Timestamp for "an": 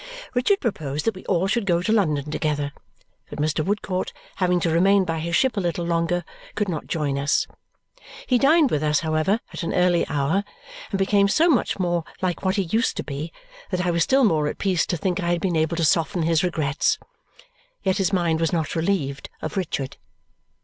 9.61-9.75